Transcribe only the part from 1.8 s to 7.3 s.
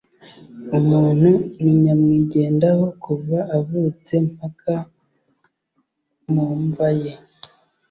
nyamwigendaho kuva avutse mpaka mumva ye